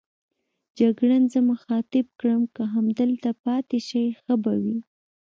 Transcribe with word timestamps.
جګړن 0.77 1.23
زه 1.33 1.39
مخاطب 1.51 2.05
کړم: 2.19 2.41
که 2.55 2.63
همدلته 2.73 3.29
پاتې 3.43 3.77
شئ 3.87 4.07
ښه 4.19 4.33
به 4.43 4.53
وي. 4.63 4.79